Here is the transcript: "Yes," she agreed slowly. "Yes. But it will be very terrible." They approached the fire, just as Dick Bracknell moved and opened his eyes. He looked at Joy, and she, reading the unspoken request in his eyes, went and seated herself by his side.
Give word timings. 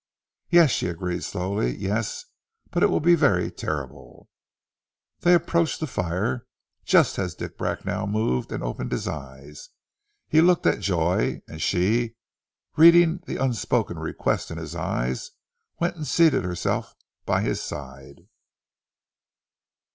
"Yes," 0.49 0.71
she 0.71 0.87
agreed 0.87 1.23
slowly. 1.23 1.77
"Yes. 1.77 2.25
But 2.71 2.81
it 2.81 2.87
will 2.87 2.99
be 2.99 3.13
very 3.13 3.51
terrible." 3.51 4.29
They 5.19 5.35
approached 5.35 5.79
the 5.79 5.85
fire, 5.85 6.47
just 6.83 7.19
as 7.19 7.35
Dick 7.35 7.55
Bracknell 7.55 8.07
moved 8.07 8.51
and 8.51 8.63
opened 8.63 8.93
his 8.93 9.07
eyes. 9.07 9.69
He 10.27 10.41
looked 10.41 10.65
at 10.65 10.79
Joy, 10.79 11.43
and 11.47 11.61
she, 11.61 12.15
reading 12.75 13.19
the 13.27 13.37
unspoken 13.37 13.99
request 13.99 14.49
in 14.49 14.57
his 14.57 14.73
eyes, 14.75 15.29
went 15.79 15.97
and 15.97 16.07
seated 16.07 16.43
herself 16.43 16.95
by 17.27 17.41
his 17.43 17.61
side. 17.61 18.21